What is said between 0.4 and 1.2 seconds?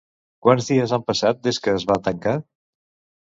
Quants dies han